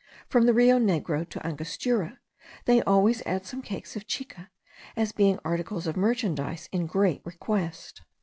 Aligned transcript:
from 0.27 0.47
the 0.47 0.53
Rio 0.55 0.79
Negro 0.79 1.29
to 1.29 1.45
Angostura, 1.45 2.17
they 2.65 2.81
always 2.81 3.21
add 3.27 3.45
some 3.45 3.61
cakes 3.61 3.95
of 3.95 4.07
chica, 4.07 4.49
as 4.95 5.11
being 5.11 5.37
articles 5.45 5.85
of 5.85 5.95
merchandise 5.95 6.67
in 6.71 6.87
great 6.87 7.21
request. 7.23 8.01